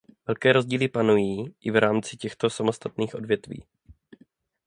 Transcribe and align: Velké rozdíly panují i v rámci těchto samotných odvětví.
Velké 0.27 0.53
rozdíly 0.53 0.87
panují 0.87 1.45
i 1.61 1.71
v 1.71 1.75
rámci 1.75 2.17
těchto 2.17 2.49
samotných 2.49 3.15
odvětví. 3.15 3.63